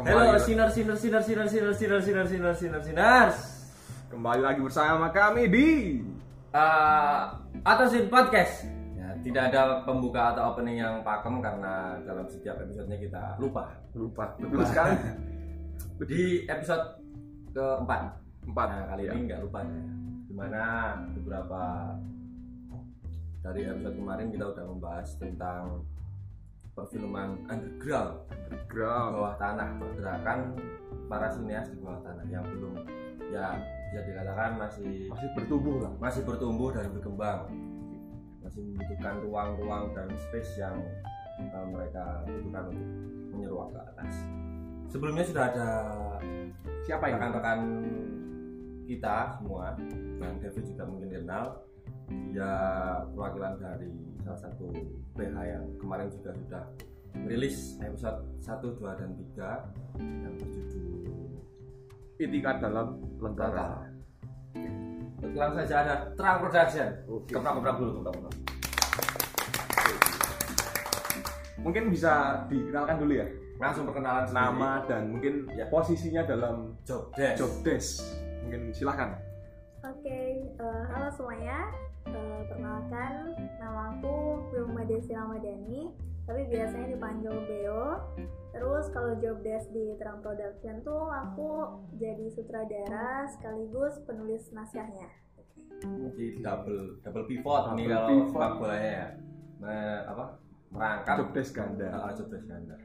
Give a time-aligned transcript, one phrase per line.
[0.00, 3.28] Halo lagi- sinar sinar sinar sinar sinar sinar sinar sinar sinar sinar.
[4.08, 5.68] Kembali lagi bersama kami di
[6.50, 7.20] Eh,
[7.62, 8.66] Atasin podcast.
[8.92, 13.70] Ya, tidak ada pembuka atau opening yang pakem karena dalam setiap episodenya kita lupa.
[13.92, 14.98] lupa betul sekali
[16.10, 16.98] Di episode
[17.52, 18.02] keempat.
[18.42, 19.12] empat Nah, kali ya.
[19.14, 19.84] ini nggak lupa saya.
[20.26, 20.62] Di mana
[21.12, 21.60] beberapa
[23.38, 25.86] dari episode kemarin kita udah membahas tentang
[26.80, 28.24] perfilman underground.
[28.48, 29.10] Di Ground.
[29.20, 29.68] bawah tanah.
[29.76, 30.38] Pergerakan
[31.12, 32.24] para sineas di bawah tanah.
[32.32, 32.74] Yang belum
[33.30, 35.92] ya bisa dikatakan masih masih bertumbuh lah.
[36.00, 37.40] masih bertumbuh dan berkembang.
[38.40, 40.80] Masih membutuhkan ruang-ruang dan space yang
[41.52, 42.88] uh, mereka butuhkan untuk
[43.36, 44.14] menyeruak ke atas.
[44.90, 45.68] Sebelumnya sudah ada
[46.82, 47.14] siapa ini?
[47.20, 47.60] rekan-rekan
[48.90, 49.78] kita semua.
[50.18, 51.62] Dan David juga mungkin kenal.
[52.34, 52.52] Dia
[53.14, 54.66] perwakilan dari salah satu
[55.14, 56.62] PH yang kemarin juga sudah
[57.16, 59.50] merilis episode 1, 2, dan 3
[60.22, 60.86] yang berjudul
[62.16, 62.86] itikat dalam
[63.18, 63.88] Lentara.
[65.20, 66.88] Langsung saja ada Terang Production.
[67.06, 67.32] Oke.
[67.32, 68.34] Keprak-keprak dulu, keprak-keprak.
[71.60, 72.12] mungkin bisa
[72.48, 73.28] dikenalkan dulu ya
[73.60, 74.40] Langsung perkenalan sendiri.
[74.48, 75.68] nama dan mungkin Ya.
[75.68, 77.36] posisinya dalam job desk.
[77.36, 78.00] job desk
[78.40, 79.12] mungkin silahkan
[79.80, 80.12] Oke,
[80.44, 81.68] eh, halo semuanya.
[82.02, 82.12] Eh,
[82.48, 83.12] perkenalkan,
[83.60, 84.14] nama aku
[84.50, 85.92] Wilma Desi Ramadhani,
[86.24, 87.84] tapi biasanya dipanggil Beo.
[88.50, 91.50] Terus kalau job desk di Terang Production tuh aku
[91.94, 95.06] jadi sutradara sekaligus penulis naskahnya.
[95.80, 98.28] Jadi double double pivot nih Double kalau pivot.
[98.28, 99.08] sepak bolanya ya.
[99.60, 100.24] Me- apa?
[100.70, 102.76] Merangkap job desk ganda Ah, job desk ganda.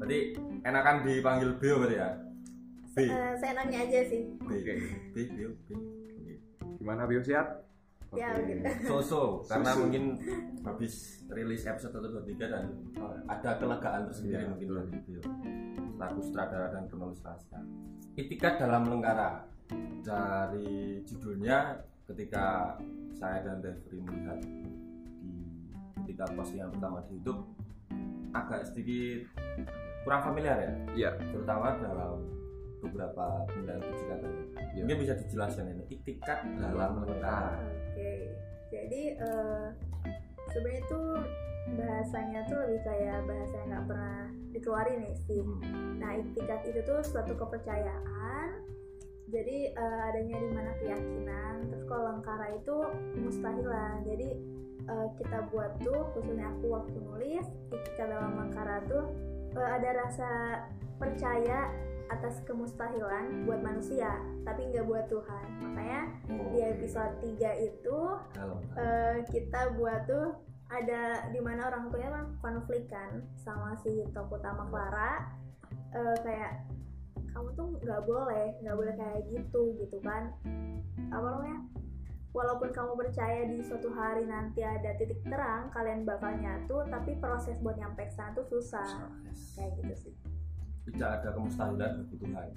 [0.00, 0.18] Berarti
[0.64, 2.08] enakan dipanggil Beo berarti ya?
[2.94, 2.98] B.
[3.04, 4.22] Eh, seenaknya aja sih.
[4.38, 4.48] B.
[4.48, 4.74] Oke.
[5.12, 5.68] B, Beo, B.
[5.74, 6.34] Oke.
[6.74, 7.63] gimana Bio sehat
[8.14, 8.62] Ya, begitu.
[8.88, 9.80] So-so karena So-so.
[9.80, 10.04] mungkin
[10.62, 10.94] habis
[11.28, 12.64] rilis episode 1 2 3 dan
[12.96, 14.78] uh, ada kelegaan tersendiri Iya, mungkin betul.
[14.80, 15.20] dari video
[15.94, 17.62] lagu sutradara dan penulis naskah.
[18.14, 19.46] Itikat dalam lengkara
[20.00, 20.70] dari
[21.02, 22.76] judulnya ketika
[23.10, 24.38] saya dan Devri melihat
[25.16, 25.32] di
[26.02, 27.40] ketika postingan pertama di YouTube
[28.30, 29.24] agak sedikit
[30.04, 31.10] kurang familiar ya Iya.
[31.32, 32.20] terutama dalam
[32.84, 34.42] beberapa pemilihan puji katanya
[34.74, 34.80] Iya.
[34.84, 37.56] mungkin bisa dijelaskan ini itikat dalam lengkara
[37.94, 38.12] Oke,
[38.74, 39.66] jadi eh,
[40.50, 41.08] sebenarnya tuh
[41.72, 44.20] bahasanya tuh lebih kayak bahasa yang nggak pernah
[44.52, 45.40] dikeluarin nih sih.
[45.40, 45.96] Hmm.
[45.96, 48.48] Nah, itikat itu tuh suatu kepercayaan.
[49.32, 51.54] Jadi eh, adanya di mana keyakinan.
[51.72, 52.76] Terus kalau lengkara itu
[53.16, 54.04] mustahilan.
[54.04, 54.28] Jadi
[54.84, 59.04] eh, kita buat tuh khususnya aku waktu nulis itikat dalam lengkara tuh
[59.56, 60.30] eh, ada rasa
[61.00, 61.72] percaya
[62.12, 65.46] atas kemustahilan buat manusia, tapi nggak buat Tuhan.
[65.64, 66.00] Makanya
[66.52, 67.98] di episode 3 itu
[68.76, 70.36] eh, kita buat tuh
[70.68, 75.32] ada di mana orang tuanya kan konflik kan sama si tokoh utama Clara.
[75.94, 76.52] Eh, kayak
[77.34, 80.34] kamu tuh nggak boleh nggak boleh kayak gitu gitu kan.
[81.08, 81.60] Apa namanya?
[82.34, 87.54] Walaupun kamu percaya di suatu hari nanti ada titik terang kalian bakal nyatu tapi proses
[87.62, 89.06] buat nyampe ke sana tuh susah.
[89.54, 90.33] Kayak gitu sih
[90.90, 92.48] tidak ada kemustahilan bagi Tuhan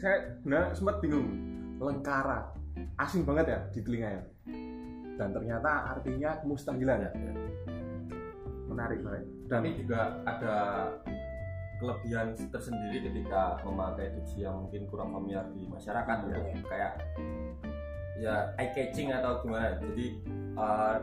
[0.00, 1.28] saya sebenarnya sempat bingung.
[1.76, 2.48] Lengkara.
[2.96, 4.22] Asing banget ya di telinga ya.
[5.16, 6.98] Dan ternyata artinya kemustahilan.
[7.04, 7.44] Ya ya, ya.
[8.66, 10.56] menarik banget dan tapi juga ada
[11.78, 16.36] kelebihan tersendiri ketika memakai diksi yang mungkin kurang familiar di masyarakat Iya.
[16.50, 16.92] untuk kayak
[18.18, 19.78] ya eye catching atau gimana.
[19.80, 20.06] Jadi
[20.56, 20.96] eh,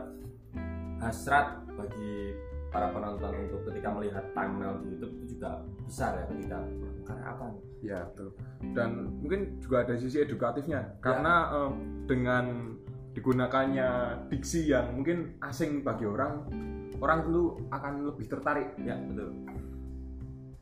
[1.02, 2.36] hasrat bagi
[2.74, 6.58] para penonton untuk ketika melihat thumbnail di YouTube itu juga besar ya ketika
[7.06, 7.44] karena apa?
[7.54, 7.62] Nih?
[7.84, 8.28] ya betul.
[8.74, 8.90] Dan
[9.22, 11.72] mungkin juga ada sisi edukatifnya karena eh,
[12.10, 12.74] dengan
[13.14, 13.88] digunakannya
[14.26, 16.50] diksi yang mungkin asing bagi orang
[16.98, 18.74] orang dulu akan lebih tertarik.
[18.82, 19.30] Ya betul.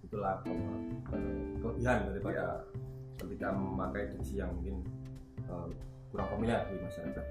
[0.04, 0.52] Itulah ke-
[1.08, 2.68] ke- kelebihan daripada
[3.16, 4.84] ketika memakai diksi yang mungkin
[5.48, 5.66] eh,
[6.12, 7.26] kurang familiar di masyarakat.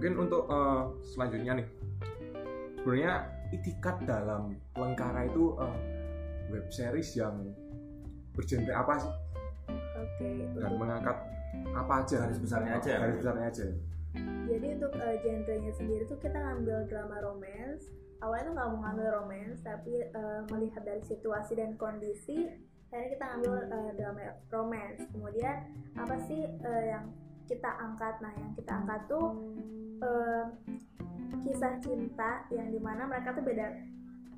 [0.00, 1.68] Mungkin untuk eh, selanjutnya nih.
[2.80, 3.14] Sebenarnya
[3.52, 5.78] itikat dalam lengkara itu eh,
[6.52, 7.52] web series yang
[8.34, 9.12] bergenre apa sih
[9.72, 11.16] oke dan untuk- mengangkat
[11.74, 13.64] apa aja garis besarnya aja ya garis besarnya aja
[14.46, 17.90] Jadi untuk uh, genrenya sendiri tuh kita ngambil drama romance.
[18.22, 22.46] Awalnya tuh nggak mau ngambil romance, tapi uh, melihat dari situasi dan kondisi,
[22.94, 24.22] akhirnya kita ngambil uh, drama
[24.54, 25.02] romance.
[25.10, 25.66] Kemudian
[25.98, 27.10] apa sih uh, yang
[27.50, 28.22] kita angkat?
[28.22, 29.26] Nah, yang kita angkat tuh
[29.98, 30.46] uh,
[31.42, 33.66] kisah cinta yang di mana mereka tuh beda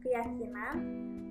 [0.00, 0.74] keyakinan,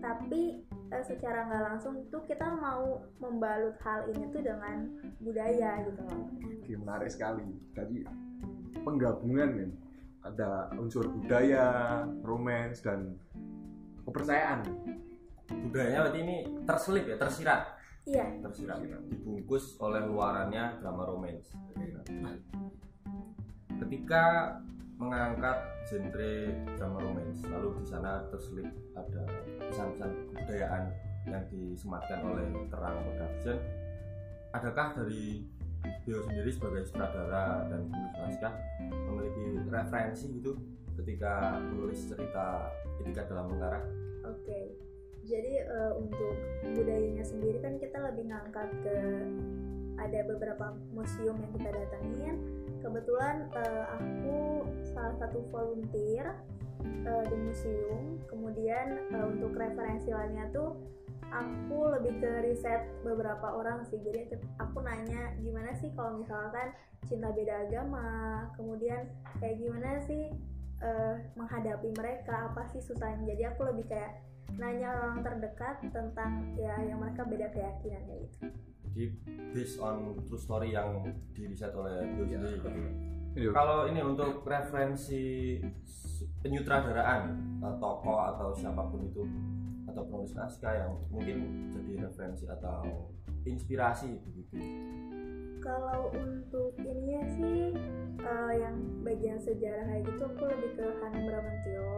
[0.03, 4.85] tapi uh, secara nggak langsung tuh kita mau membalut hal ini tuh dengan
[5.23, 6.27] budaya gitu loh.
[6.61, 7.45] Oke, menarik sekali.
[7.73, 8.03] Jadi
[8.83, 9.71] penggabungan kan
[10.25, 11.65] ada unsur budaya
[12.25, 13.15] romance dan
[14.05, 14.65] kepercayaan.
[15.69, 17.61] Budayanya berarti ini terselip ya tersirat?
[18.05, 18.25] Iya.
[18.41, 18.81] Tersirat.
[19.09, 21.53] Dibungkus oleh luarannya drama romance.
[23.75, 24.55] Ketika
[24.95, 25.57] mengangkat
[25.87, 26.31] genre
[26.75, 27.41] drama romance.
[27.47, 29.23] Lalu di sana terselip ada
[29.69, 30.83] pesan-pesan kebudayaan
[31.25, 33.57] yang disematkan oleh terang production.
[34.55, 35.43] Adakah dari
[36.05, 38.53] Bio sendiri sebagai sutradara dan penulis naskah
[39.09, 40.57] memiliki referensi gitu
[41.01, 42.71] ketika menulis cerita
[43.01, 43.83] etika dalam lingkaran
[44.25, 44.59] oke
[45.25, 46.33] jadi eh, untuk
[46.77, 48.97] budayanya sendiri kan kita lebih ngangkat ke
[49.95, 52.35] ada beberapa museum yang kita datangin
[52.85, 54.61] kebetulan eh, aku
[54.93, 56.37] salah satu volunteer
[56.85, 58.21] eh, di museum.
[58.29, 60.77] Kemudian eh, untuk referensi lainnya tuh
[61.33, 63.97] aku lebih ke riset beberapa orang sih.
[63.97, 66.69] Jadi aku nanya gimana sih kalau misalkan
[67.09, 68.45] cinta beda agama?
[68.53, 69.09] Kemudian
[69.41, 70.31] kayak gimana sih
[70.79, 72.53] uh, menghadapi mereka?
[72.53, 73.35] Apa sih susahnya?
[73.35, 74.21] Jadi aku lebih kayak
[74.55, 78.47] nanya orang terdekat tentang ya yang mereka beda keyakinan kayak gitu
[78.95, 79.11] jadi
[79.51, 81.03] based on true story yang
[81.35, 82.39] diriset oleh Bill Ya.
[82.39, 82.91] sendiri.
[83.35, 85.59] Ini kalau ini untuk referensi
[86.39, 87.21] penyutradaraan
[87.59, 89.27] eh, tokoh atau siapa pun itu
[89.91, 93.11] atau penulis naskah yang mungkin jadi referensi atau
[93.43, 94.55] inspirasi begitu.
[95.59, 97.75] Kalau untuk ininya sih
[98.23, 101.91] eh, yang bagian sejarah kayak gitu aku lebih ke Hanung Bramantio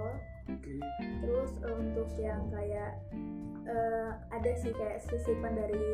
[0.50, 0.74] Oke.
[1.22, 2.98] terus eh, untuk yang kayak
[3.70, 5.86] eh, ada sih kayak sisipan dari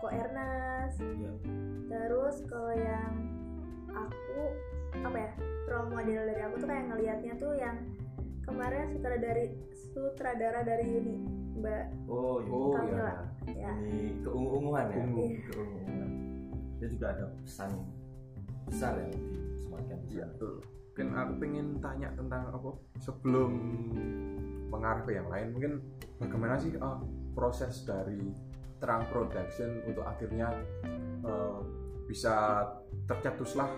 [0.00, 1.32] Ko Ernest Ya.
[1.86, 3.12] terus kalau yang
[3.90, 4.40] aku
[5.02, 5.30] apa ya
[5.66, 7.76] role model dari aku tuh kayak ngelihatnya tuh yang
[8.46, 9.44] kemarin sutradara
[9.92, 11.16] sutradara dari Uni
[11.56, 12.50] Mbak oh, iya.
[12.52, 13.14] Oh Kamila.
[13.50, 13.66] iya.
[13.66, 15.20] ya ini keungu-unguan ya Ungu.
[15.24, 15.40] Iya.
[15.50, 16.10] keungu-unguan
[16.76, 17.70] dia juga ada pesan
[18.68, 19.10] besar yang
[19.56, 20.54] disematkan di Iya betul.
[20.96, 22.70] Mungkin aku pengen tanya tentang apa
[23.00, 23.50] sebelum
[24.68, 25.72] mengarah ke yang lain mungkin
[26.20, 27.00] bagaimana sih uh,
[27.32, 28.32] proses dari
[28.76, 30.52] terang production untuk akhirnya
[31.24, 31.60] uh,
[32.06, 32.66] bisa
[33.08, 33.70] tercetuslah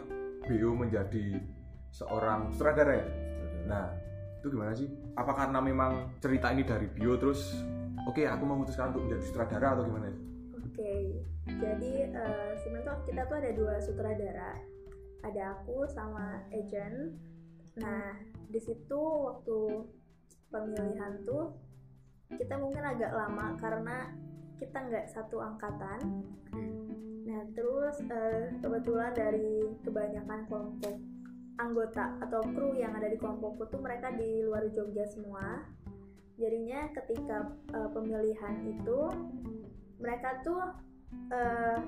[0.44, 1.38] BO menjadi
[1.92, 3.06] seorang sutradara ya.
[3.68, 3.86] Nah
[4.38, 4.88] itu gimana sih?
[5.18, 7.58] Apa karena memang cerita ini dari Bio terus
[8.06, 10.08] oke aku memutuskan untuk menjadi sutradara atau gimana?
[10.54, 11.26] Oke,
[11.58, 14.52] jadi eh, sebenarnya kita tuh ada dua sutradara,
[15.26, 17.18] ada aku sama agent.
[17.82, 18.14] Nah,
[18.46, 19.90] di situ waktu
[20.54, 21.58] pemilihan tuh
[22.30, 24.14] kita mungkin agak lama karena
[24.58, 26.26] kita nggak satu angkatan.
[27.24, 30.94] Nah, terus eh, kebetulan dari kebanyakan kelompok
[31.58, 35.66] anggota atau kru yang ada di kelompokku tuh mereka di luar Jogja semua.
[36.38, 39.00] Jadinya ketika eh, pemilihan itu
[39.98, 40.62] mereka tuh
[41.30, 41.78] eh,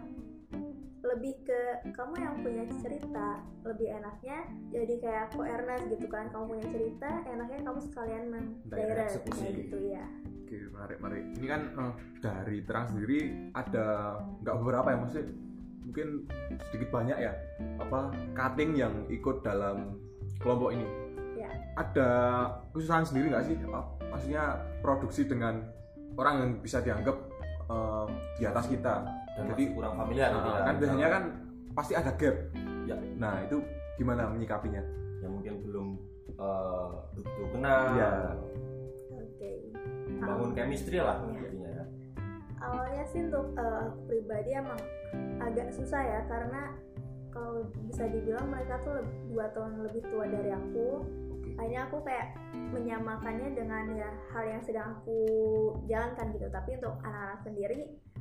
[1.00, 1.60] lebih ke
[1.96, 3.42] kamu yang punya cerita.
[3.66, 4.38] Lebih enaknya
[4.70, 6.30] jadi kayak ko Ernest gitu kan.
[6.30, 10.06] Kamu punya cerita enaknya kamu sekalian Direct mendirect gitu ya
[10.50, 11.24] Oke menarik menarik.
[11.38, 13.18] Ini kan eh, dari terang sendiri
[13.54, 15.26] ada nggak beberapa ya maksudnya
[15.86, 16.26] mungkin
[16.66, 17.32] sedikit banyak ya
[17.78, 19.94] apa cutting yang ikut dalam
[20.42, 20.82] kelompok ini.
[21.38, 21.54] Ya.
[21.78, 22.10] Ada
[22.74, 23.54] kesusahan sendiri nggak sih?
[23.62, 25.70] Apa, maksudnya produksi dengan
[26.18, 27.14] orang yang bisa dianggap
[27.70, 28.06] eh,
[28.42, 29.06] di atas kita.
[29.06, 31.22] dan Jadi masih kurang familiar gitu Nah, ya kan biasanya kan
[31.78, 32.36] pasti ada gap.
[32.90, 32.96] Ya.
[32.98, 33.62] Nah itu
[34.02, 34.82] gimana menyikapinya?
[35.22, 35.88] yang mungkin belum
[36.42, 38.10] eh, begitu kenal Iya.
[40.20, 41.40] Oke bangun chemistry lah Iya.
[41.40, 41.84] jadinya ya.
[42.60, 44.80] Awalnya sih untuk eh, aku pribadi emang
[45.40, 46.76] agak susah ya karena
[47.30, 50.88] kalau bisa dibilang mereka tuh lebih, dua tahun lebih tua dari aku.
[51.56, 52.26] Akhirnya aku kayak
[52.70, 55.18] menyamakannya dengan ya hal yang sedang aku
[55.86, 56.46] jalankan gitu.
[56.48, 57.78] Tapi untuk anak-anak sendiri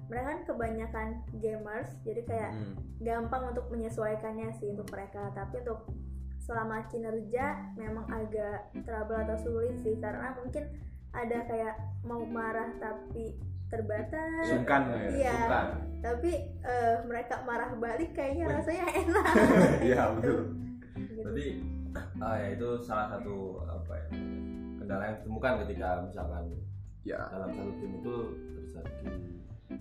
[0.10, 1.08] mereka kan kebanyakan
[1.38, 2.74] gamers jadi kayak Hmm.
[3.00, 5.32] gampang untuk menyesuaikannya sih untuk mereka.
[5.32, 5.88] Tapi untuk
[6.40, 7.46] selama kinerja
[7.76, 10.66] memang agak trouble atau sulit sih karena mungkin
[11.12, 13.36] ada kayak mau marah tapi
[13.68, 14.98] terbatas Sungkan ya.
[15.10, 15.66] iya Bukan.
[16.02, 19.26] tapi eh, mereka marah balik kayaknya rasanya enak
[19.90, 20.40] Iya betul.
[20.96, 21.22] Gitu.
[21.22, 21.48] berarti
[22.20, 24.08] ah, ya itu salah satu apa ya
[24.76, 26.46] kendala yang ditemukan ketika misalkan
[27.02, 27.26] Ya.
[27.32, 28.16] dalam satu tim itu
[28.70, 29.16] terjadi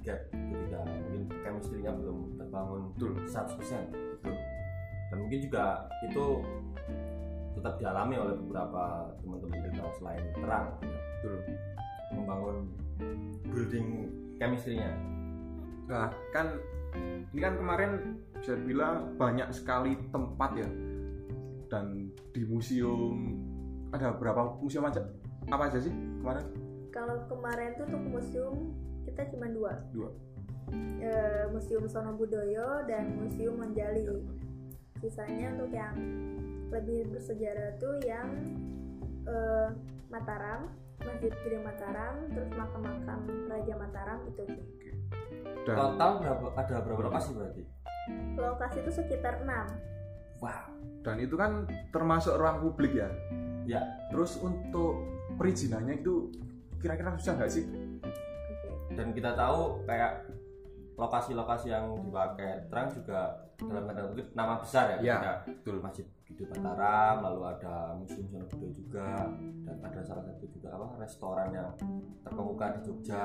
[0.00, 3.12] gap ketika mungkin chemistry-nya belum terbangun Betul.
[3.26, 3.58] 100%
[3.90, 4.32] gitu.
[5.08, 5.64] dan mungkin juga
[6.04, 6.26] itu
[7.52, 8.82] tetap dialami oleh beberapa
[9.18, 10.98] teman-teman kita selain terang ya.
[11.18, 11.38] Betul.
[12.14, 12.56] membangun
[13.52, 14.08] building
[14.40, 14.94] chemistry-nya
[15.88, 16.56] Nah, kan
[17.32, 20.68] ini kan kemarin bisa dibilang banyak sekali tempat ya.
[21.68, 23.40] Dan di museum
[23.92, 25.00] ada berapa museum aja?
[25.48, 26.44] Apa aja sih kemarin?
[26.98, 28.74] kalau kemarin tuh untuk museum
[29.06, 30.10] kita cuma dua Dua.
[31.00, 34.04] Eh, museum Sono Budoyo dan museum Monjali
[35.00, 35.96] sisanya untuk yang
[36.68, 38.28] lebih bersejarah tuh yang
[39.24, 39.68] eh,
[40.12, 40.68] Mataram
[41.02, 44.42] Masjid Gede Mataram terus makam-makam Raja Mataram itu.
[44.46, 44.92] Sih
[45.68, 47.62] dan Total berapa ada berapa lokasi berarti?
[48.40, 49.52] lokasi itu sekitar 6
[50.40, 50.64] Wow.
[51.04, 53.10] dan itu kan termasuk ruang publik ya?
[53.68, 55.04] Ya, terus untuk
[55.36, 56.32] perizinannya itu
[56.80, 57.68] kira-kira susah nggak sih?
[58.00, 58.96] Oke.
[58.96, 60.24] Dan kita tahu kayak
[60.98, 66.06] lokasi-lokasi yang dipakai terang juga dalam tanda kutip nama besar ya, Ya, Ada betul Masjid
[66.26, 69.30] Gede Mataram lalu ada Museum Sono Gede juga
[69.62, 71.70] dan ada salah satu juga apa restoran yang
[72.26, 73.22] terkemuka di Jogja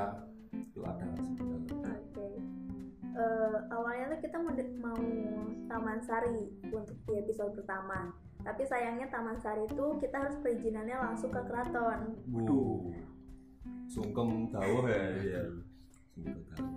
[0.53, 1.97] itu ada sebenarnya.
[1.97, 2.29] Oke.
[3.13, 5.01] Eh, awalnya tuh kita mau, mau
[5.69, 8.13] Taman Sari untuk di episode pertama.
[8.41, 12.17] Tapi sayangnya Taman Sari itu kita harus perizinannya langsung ke keraton.
[12.29, 12.89] Waduh.
[13.89, 15.41] Sungkem jauh ya ya.
[15.45, 15.72] Jauh.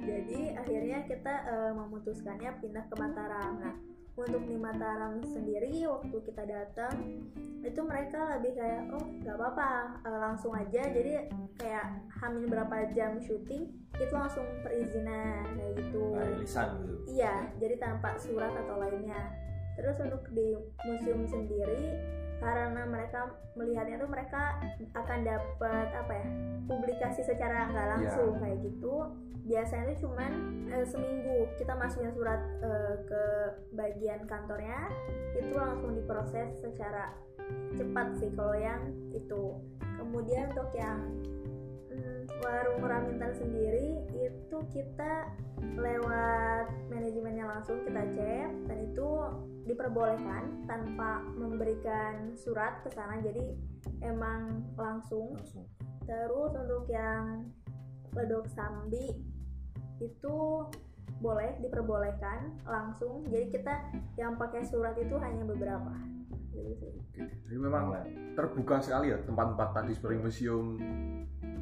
[0.01, 3.61] Jadi akhirnya kita eh, memutuskannya pindah ke Mataram.
[3.61, 3.75] Nah,
[4.17, 7.21] untuk di Mataram sendiri waktu kita datang
[7.61, 9.71] itu mereka lebih kayak oh nggak apa-apa
[10.09, 10.83] eh, langsung aja.
[10.89, 11.29] Jadi
[11.61, 11.87] kayak
[12.23, 16.05] hamil berapa jam syuting itu langsung perizinan kayak gitu.
[16.41, 17.21] Lisan gitu.
[17.21, 19.33] Iya, jadi tanpa surat atau lainnya.
[19.77, 20.57] Terus untuk di
[20.89, 22.01] museum sendiri,
[22.37, 24.61] karena mereka melihatnya tuh mereka
[24.93, 26.29] akan dapat apa ya
[26.69, 28.95] publikasi secara nggak langsung kayak gitu.
[29.47, 30.33] Biasanya itu cuman
[30.75, 33.25] eh, seminggu kita masukin surat eh, ke
[33.79, 34.91] bagian kantornya,
[35.39, 37.15] itu langsung diproses secara
[37.79, 39.55] cepat sih kalau yang itu.
[39.97, 40.99] Kemudian untuk yang
[42.43, 45.33] warung Raminten sendiri itu kita
[45.77, 49.09] lewat manajemennya langsung kita cek dan itu
[49.67, 53.19] diperbolehkan tanpa memberikan surat ke sana.
[53.25, 53.57] Jadi
[54.05, 55.35] emang langsung.
[55.37, 55.67] Langsung.
[56.07, 57.51] terus untuk yang
[58.15, 59.11] ledok sambi
[59.99, 60.37] itu
[61.19, 63.27] boleh diperbolehkan langsung.
[63.27, 63.75] Jadi kita
[64.15, 65.91] yang pakai surat itu hanya beberapa.
[66.57, 66.89] Sih.
[67.45, 67.93] jadi memang
[68.33, 70.81] terbuka sekali ya tempat-tempat tadi seperti museum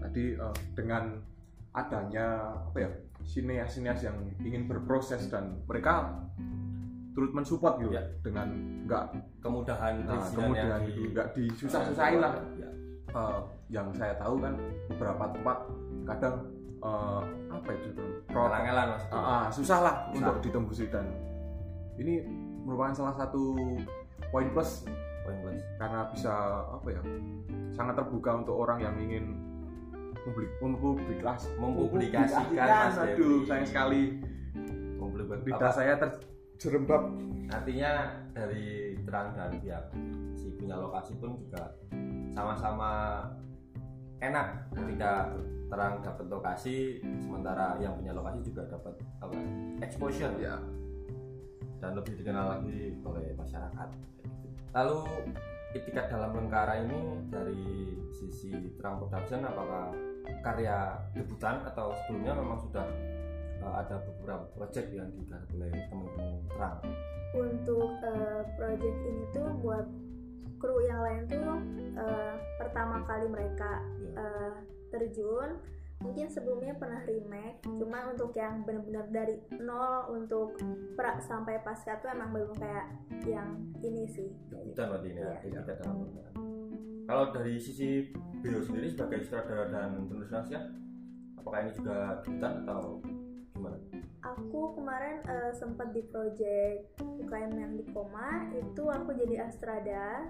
[0.04, 1.16] tadi eh, dengan
[1.72, 2.26] adanya
[2.70, 2.90] apa ya
[3.24, 6.12] sineas-sineas yang ingin berproses dan mereka
[7.14, 8.04] turut mensupport gitu Ya.
[8.20, 8.48] dengan
[8.84, 9.04] nggak
[9.40, 10.18] Kemudahan nah,
[10.76, 12.68] yang gitu di- nggak disusah-susahin lah Ya.
[13.10, 14.54] Eh, yang saya tahu kan
[14.88, 15.58] beberapa tempat
[16.04, 16.36] kadang
[16.78, 17.88] eh, apa itu
[18.92, 19.14] maksudnya.
[19.16, 20.18] Ah, ah, susah lah Susah.
[20.20, 21.06] untuk ditembusi dan
[21.96, 22.26] ini
[22.66, 23.54] merupakan salah satu
[24.28, 24.84] poin plus
[25.24, 25.62] Poin plus.
[25.80, 26.32] karena bisa
[26.68, 27.00] apa ya
[27.70, 29.24] sangat terbuka untuk orang yang ingin
[30.24, 33.48] publik mempublikas Mempublikasikan, Mas aduh Devi.
[33.48, 34.02] sayang sekali.
[35.68, 37.02] Apa- saya terjerembab.
[37.52, 37.92] Artinya
[38.32, 39.84] dari terang dan pihak
[40.32, 41.76] si punya lokasi pun juga
[42.32, 43.20] sama-sama
[44.24, 45.36] enak ketika
[45.68, 49.36] terang dapat lokasi sementara yang punya lokasi juga dapat apa
[49.84, 50.32] exposure.
[50.40, 50.56] Ya
[51.84, 53.88] dan lebih dikenal lagi oleh masyarakat.
[54.72, 54.98] Lalu
[55.76, 59.92] itikat dalam lengkara ini dari sisi terang production apakah
[60.40, 60.76] karya
[61.12, 62.86] debutan atau sebelumnya memang sudah
[63.60, 66.78] uh, ada beberapa project yang digarap oleh teman-teman terang
[67.34, 69.86] untuk eh, project ini tuh buat
[70.56, 71.58] kru yang lain tuh
[71.98, 74.10] eh, pertama kali mereka Ya.
[74.14, 74.52] eh,
[74.88, 75.58] terjun
[75.98, 80.54] mungkin sebelumnya pernah remake cuma untuk yang benar-benar dari nol untuk
[80.94, 82.86] pra sampai pasca tuh emang belum kayak
[83.24, 85.58] yang ini sih debutan berarti ini ya, Iya.
[85.58, 85.96] itikat dalam
[87.04, 88.08] kalau dari sisi
[88.44, 90.68] Bio sendiri sebagai sutradara dan penulis naskah
[91.40, 93.00] apakah ini juga debutan atau
[93.56, 93.78] gimana?
[94.24, 100.28] aku kemarin eh, sempat di project UKM yang di koma itu aku jadi astrada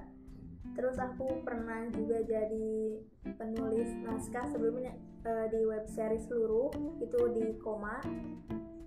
[0.74, 2.98] terus aku pernah juga jadi
[3.38, 4.94] penulis naskah sebelumnya
[5.26, 8.02] eh, di web series seluruh itu di koma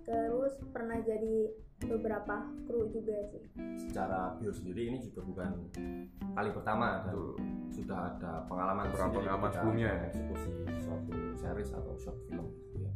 [0.08, 1.52] terus pernah jadi
[1.84, 3.44] beberapa kru juga sih
[3.76, 5.50] secara bio sendiri ini juga bukan
[6.32, 7.36] kali pertama dan Betul.
[7.70, 10.06] sudah ada pengalaman tersendiri pengalaman sebelumnya ya.
[10.10, 10.50] eksekusi
[10.80, 12.92] suatu series atau short film gitu ya.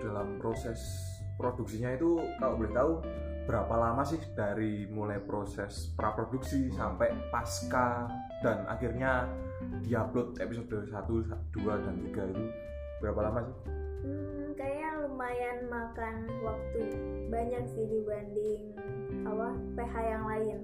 [0.00, 0.80] dalam proses
[1.36, 2.92] produksinya itu kalau boleh tahu
[3.46, 8.10] berapa lama sih dari mulai proses praproduksi sampai pasca
[8.42, 9.30] dan akhirnya
[9.86, 12.44] diupload episode 1, 2 dan 3 itu
[12.98, 13.85] berapa lama sih?
[14.06, 16.94] Hmm, kayaknya lumayan makan waktu
[17.26, 18.70] banyak sih dibanding
[19.26, 20.58] apa PH yang lain.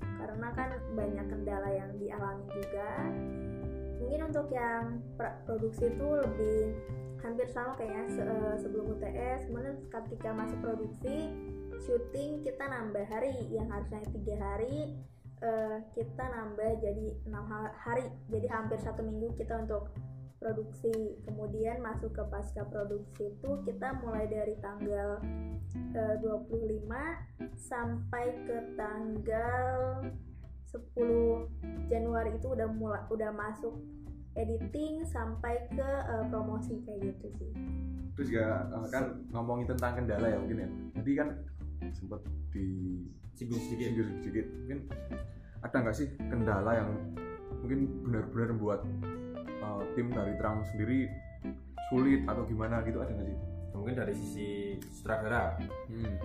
[0.00, 2.90] Karena kan banyak kendala yang dialami juga.
[4.00, 5.04] Mungkin untuk yang
[5.44, 6.60] produksi itu lebih
[7.20, 11.28] hampir sama kayaknya se- eh, sebelum UTS kemudian ketika masuk produksi
[11.84, 13.36] syuting kita nambah hari.
[13.52, 14.96] Yang harusnya tiga hari
[15.44, 18.08] eh, kita nambah jadi enam ha- hari.
[18.32, 19.92] Jadi hampir satu minggu kita untuk
[20.38, 21.18] produksi.
[21.26, 25.18] Kemudian masuk ke pasca produksi itu kita mulai dari tanggal
[25.94, 26.86] eh, 25
[27.58, 29.76] sampai ke tanggal
[30.68, 33.74] 10 Januari itu udah mulai udah masuk
[34.38, 37.50] editing sampai ke uh, promosi kayak gitu sih.
[38.14, 40.68] Terus ya uh, kan ngomongin tentang kendala ya mungkin ya.
[40.94, 41.28] Tadi kan
[41.90, 42.20] sempat
[42.54, 43.02] di
[43.34, 43.90] singgung sedikit.
[43.90, 44.46] Singgung sedikit.
[44.46, 44.78] Mungkin
[45.58, 46.90] ada nggak sih kendala yang
[47.64, 48.80] mungkin benar-benar membuat
[49.68, 51.12] uh, tim dari terang sendiri
[51.92, 53.38] sulit atau gimana gitu ada nggak sih?
[53.76, 54.50] Mungkin dari sisi
[54.96, 55.60] sutradara.
[55.88, 56.16] Hmm.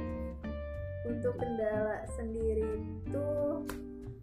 [1.04, 3.28] untuk kendala sendiri itu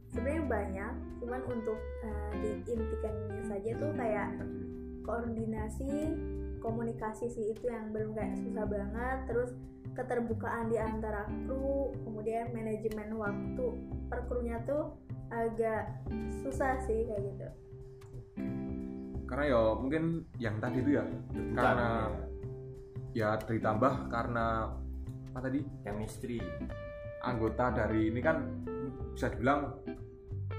[0.09, 2.33] sebenarnya banyak cuman untuk uh,
[2.65, 4.33] diintikannya saja tuh kayak
[5.05, 6.17] koordinasi
[6.65, 9.19] komunikasi sih itu yang belum kayak susah banget.
[9.29, 9.51] Terus
[9.93, 13.67] keterbukaan di antara kru kemudian manajemen waktu
[14.09, 14.97] per krunya tuh
[15.31, 15.91] agak
[16.43, 17.49] susah sih kayak gitu
[19.31, 21.91] karena ya mungkin yang tadi itu ya Bukan, karena
[23.15, 23.39] ya.
[23.39, 24.47] ditambah karena
[25.31, 25.63] apa tadi?
[25.87, 26.43] Chemistry.
[27.23, 28.43] Anggota dari ini kan
[29.15, 29.71] bisa dibilang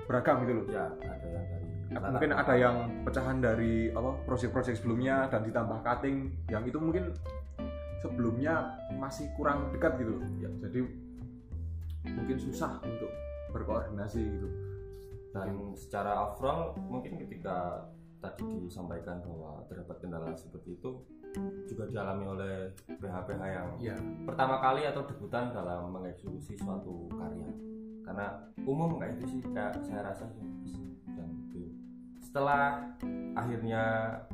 [0.07, 0.65] beragam gitu loh.
[0.71, 6.31] Ya ada yang dari mungkin ada yang pecahan dari apa proyek-proyek sebelumnya dan ditambah cutting
[6.47, 7.11] yang itu mungkin
[7.99, 10.23] sebelumnya masih kurang dekat gitu loh.
[10.39, 10.49] Ya.
[10.63, 10.79] jadi
[12.07, 13.11] mungkin susah untuk
[13.51, 14.47] berkoordinasi gitu.
[15.35, 17.87] Dan secara overall mungkin ketika
[18.21, 21.01] tadi disampaikan bahwa terdapat kendala seperti itu
[21.65, 22.53] juga dialami oleh
[22.87, 23.95] PH-PH yang iya.
[24.27, 27.49] pertama kali atau debutan dalam mengeksekusi suatu karya.
[28.05, 28.27] Karena
[28.67, 30.27] umum kayak itu sih kayak saya rasa
[31.15, 31.29] dan
[32.19, 32.83] setelah
[33.35, 33.83] akhirnya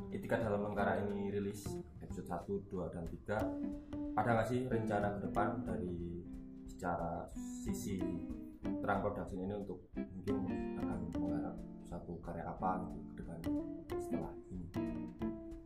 [0.09, 1.65] Etika dalam Lengkara ini rilis
[2.01, 6.25] episode 1, 2, dan 3 ada nggak sih rencana ke depan dari
[6.65, 7.25] secara
[7.61, 8.01] sisi
[8.81, 10.37] terang production ini untuk mungkin
[10.81, 11.55] akan menggarap
[11.87, 13.39] satu karya apa gitu ke depan
[13.97, 14.67] setelah ini?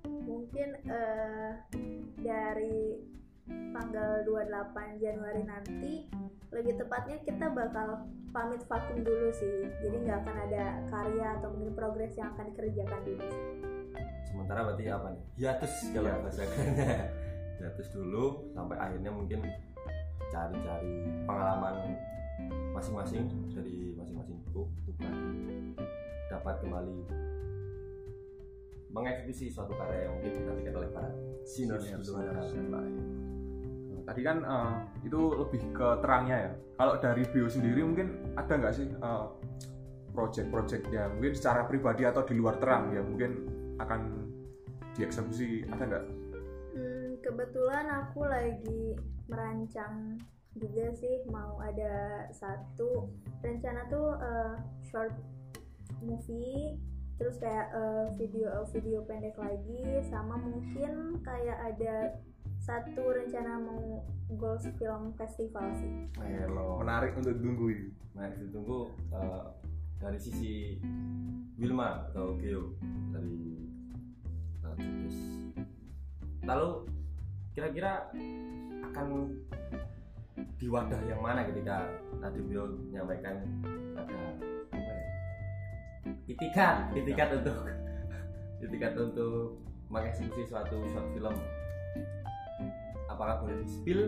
[0.06, 1.52] Mungkin eh,
[2.22, 3.02] dari
[3.74, 5.94] tanggal 28 Januari nanti
[6.52, 9.68] lebih tepatnya kita bakal pamit vakum dulu sih.
[9.82, 13.26] Jadi nggak akan ada karya atau mungkin progres yang akan dikerjakan dulu.
[13.28, 13.46] Sih.
[14.32, 15.24] sementara berarti apa nih?
[15.44, 17.12] Hiatus kalau bahasa kerennya
[17.60, 19.44] hiatus dulu sampai akhirnya mungkin
[20.32, 20.96] cari-cari
[21.28, 22.00] pengalaman
[22.72, 25.61] masing-masing dari masing-masing grup untuk lagi
[26.42, 26.98] dapat kembali
[28.92, 31.10] mengeksekusi suatu karya yang mungkin dinantikan oleh para
[31.46, 32.82] luar sana.
[32.82, 34.74] Nah, tadi kan eh,
[35.06, 36.52] itu lebih ke terangnya ya.
[36.82, 39.26] Kalau dari bio sendiri mungkin ada nggak sih eh,
[40.18, 43.32] project-project yang mungkin secara pribadi atau di luar terang ya mungkin
[43.78, 44.28] akan
[44.98, 46.06] dieksekusi ada nggak?
[46.74, 48.98] Hmm, kebetulan aku lagi
[49.30, 50.18] merancang
[50.58, 53.08] juga sih mau ada satu.
[53.46, 54.56] Rencana tuh eh,
[54.90, 55.16] short
[56.04, 56.78] movie
[57.22, 62.18] terus kayak eh, video video pendek lagi sama mungkin kayak ada
[62.62, 64.06] satu rencana mau
[64.38, 66.82] Goals Film Festival sih Melo.
[66.82, 69.46] menarik untuk ditunggu ini Nah, ditunggu eh,
[70.02, 70.76] dari sisi
[71.56, 72.76] Wilma atau Geo
[73.14, 73.38] dari
[74.66, 74.78] uh.
[76.42, 76.70] Lalu
[77.54, 78.10] kira-kira
[78.92, 79.08] akan
[80.58, 81.86] di wadah yang mana ketika
[82.18, 83.46] tadi beliau menyampaikan
[83.94, 84.20] ada
[84.74, 85.06] apa ya?
[86.26, 87.58] Itikat, itikat untuk
[88.66, 89.60] itikat untuk
[89.92, 91.36] mengeksekusi suatu short film.
[93.12, 94.02] Apakah boleh di spill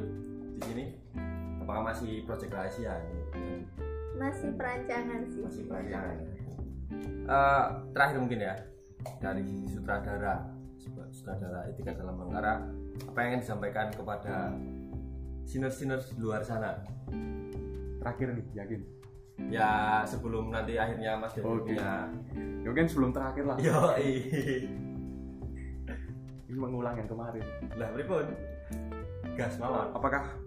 [0.57, 0.85] di sini?
[1.61, 3.21] Apakah masih proyek rahasia ini?
[4.13, 6.17] masih perancangan sih masih perancangan
[7.23, 8.55] Eh, terakhir mungkin ya
[9.23, 10.43] dari sisi sutradara
[11.09, 12.67] sutradara etika dalam mengara
[13.07, 14.53] apa yang ingin disampaikan kepada
[15.47, 16.83] sinners-sinners di luar sana
[18.03, 18.81] terakhir nih yakin
[19.49, 21.73] ya sebelum nanti akhirnya Mas Devi Oke.
[21.73, 22.07] punya.
[22.35, 23.57] Ya mungkin sebelum terakhir lah.
[23.59, 24.67] Yo ini
[26.53, 27.43] mengulang yang kemarin.
[27.75, 28.25] Lah pripun
[29.33, 30.37] gas mawon apakah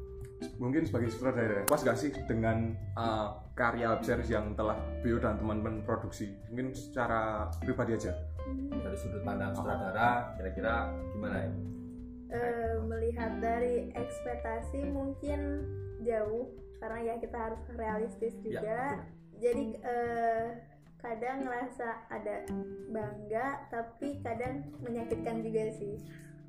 [0.62, 5.82] mungkin sebagai sutradara puas gak sih dengan uh, karya series yang telah Bio dan teman-teman
[5.82, 6.30] produksi?
[6.52, 8.14] Mungkin secara pribadi aja.
[8.46, 11.76] Hmm, dari sudut pandang sutradara kira-kira gimana ini
[12.30, 15.62] eh, melihat dari ekspektasi mungkin
[16.02, 18.80] jauh karena ya kita harus realistis Ya, juga.
[19.34, 20.44] jadi eh,
[20.96, 22.36] kadang ngerasa ada
[22.88, 25.94] bangga tapi kadang menyakitkan juga sih.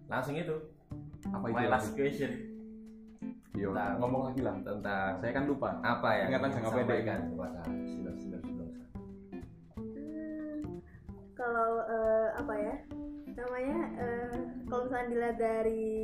[0.08, 0.56] Langsung itu.
[1.28, 2.32] Apa my itu last question.
[3.54, 4.56] Yo, Tentang- ngomong lagi lah.
[4.62, 5.70] tentang saya kan lupa.
[5.82, 7.00] apa yang Ingatan jangka pendek.
[9.76, 10.62] Hmm,
[11.34, 12.76] kalau eh, apa ya?
[13.34, 15.98] Namanya eh, kalau misalnya dilihat dari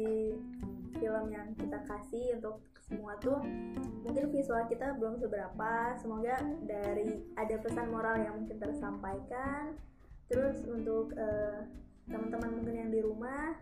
[0.94, 2.62] film yang kita kasih untuk
[2.94, 3.42] semua tuh
[4.06, 5.98] mungkin visual kita belum seberapa.
[5.98, 9.74] Semoga dari ada pesan moral yang mungkin tersampaikan.
[10.30, 11.66] Terus untuk eh,
[12.06, 13.58] teman-teman mungkin yang di rumah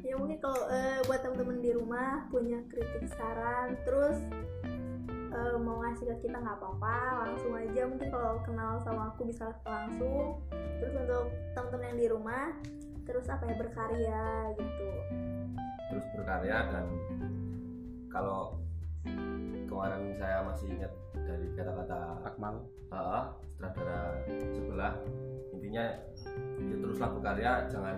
[0.00, 4.16] ya mungkin kalau eh, buat teman-teman di rumah punya kritik saran terus
[5.12, 7.82] eh, mau ngasih ke kita nggak apa-apa langsung aja.
[7.90, 10.38] Mungkin kalau kenal sama aku bisa langsung.
[10.78, 12.46] Terus untuk teman-teman yang di rumah
[13.08, 14.24] terus apa ya berkarya
[14.60, 14.88] gitu.
[15.88, 16.86] Terus berkarya dan
[18.18, 18.58] kalau
[19.70, 24.92] kemarin saya masih ingat dari kata-kata Akmal uh, sutradara sebelah
[25.54, 25.84] intinya
[26.58, 27.96] ya teruslah berkarya jangan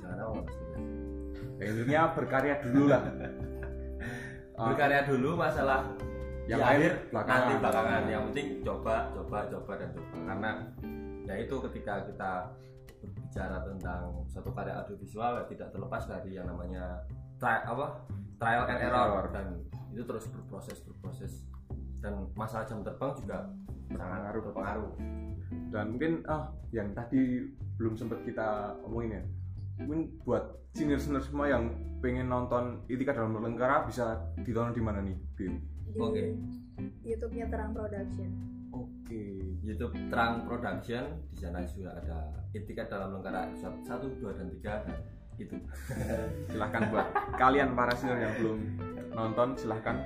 [0.00, 0.48] jangan apa Mas?
[1.60, 3.02] ya, intinya berkarya dulu lah
[4.56, 5.84] Ah, berkarya dulu masalah
[6.48, 7.36] yang lain akhir belakangan.
[7.36, 10.50] nanti belakangan yang penting coba coba coba dan coba karena
[11.28, 12.32] ya itu ketika kita
[13.04, 17.04] berbicara tentang suatu karya audiovisual ya tidak terlepas dari yang namanya
[17.44, 19.26] apa trial and error Error.
[19.30, 19.46] dan
[19.90, 21.32] itu terus berproses berproses
[21.98, 23.38] dan masalah jam terbang juga
[23.90, 24.42] sangat Berpengaruh.
[24.46, 24.92] berpengaruh
[25.72, 29.22] dan mungkin ah yang tadi belum sempat kita omongin ya
[29.80, 35.16] mungkin buat senior-senior semua yang pengen nonton Itika dalam Lengkara bisa ditonton di mana nih
[35.34, 35.54] Bim?
[35.88, 36.22] di Oke.
[37.02, 38.28] YouTube-nya Terang Production
[38.70, 39.24] Oke
[39.64, 42.18] YouTube Terang Production di sana sudah ada
[42.52, 44.96] Etika dalam Lengkara episode 1, 2, dan 3 dan
[45.38, 45.56] itu
[46.50, 47.06] silahkan buat
[47.38, 48.58] kalian para senior yang belum
[49.14, 50.02] nonton silahkan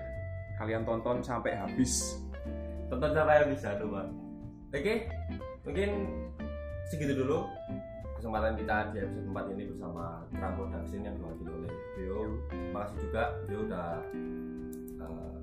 [0.60, 2.20] kalian tonton sampai habis.
[2.92, 4.08] Tonton siapa yang bisa coba
[4.72, 4.94] oke
[5.64, 5.90] mungkin
[6.92, 7.48] segitu dulu.
[8.22, 12.22] Kesempatan kita di episode 4 ini bersama Terang Production yang diwakili oleh Beo.
[12.70, 13.88] Makasih juga Beo udah
[15.02, 15.38] eh,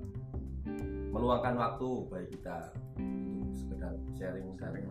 [1.12, 4.88] meluangkan waktu bagi kita untuk sekedar sharing sharing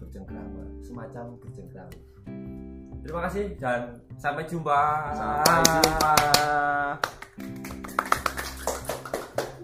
[0.00, 1.98] bercengkrama semacam bercengkrama
[3.04, 4.80] terima kasih dan sampai jumpa
[5.12, 6.14] sampai jumpa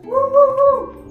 [0.05, 1.10] Woo, woo, woo.